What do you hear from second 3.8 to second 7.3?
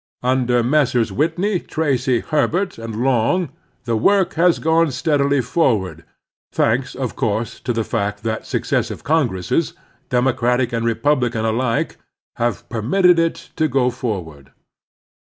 the work has gone steadily forward, thanks, of